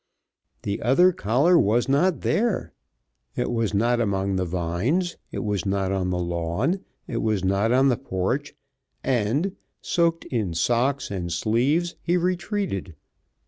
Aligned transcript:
The 0.63 0.81
other 0.81 1.11
collar 1.13 1.59
was 1.59 1.87
not 1.87 2.21
there! 2.21 2.73
It 3.35 3.51
was 3.51 3.71
not 3.75 4.01
among 4.01 4.35
the 4.35 4.45
vines, 4.45 5.15
it 5.31 5.43
was 5.43 5.63
not 5.63 5.91
on 5.91 6.09
the 6.09 6.17
lawn, 6.17 6.79
it 7.05 7.17
was 7.21 7.45
not 7.45 7.71
on 7.71 7.89
the 7.89 7.97
porch, 7.97 8.55
and 9.03 9.55
soaked 9.79 10.25
in 10.25 10.55
socks 10.55 11.11
and 11.11 11.31
sleeves 11.31 11.97
he 12.01 12.17
retreated. 12.17 12.95